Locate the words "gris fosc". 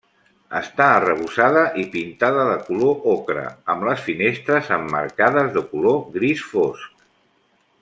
6.19-7.07